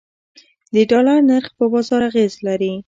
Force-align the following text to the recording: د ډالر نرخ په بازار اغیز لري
د 0.73 0.75
ډالر 0.89 1.17
نرخ 1.29 1.49
په 1.59 1.65
بازار 1.73 2.01
اغیز 2.09 2.33
لري 2.47 2.73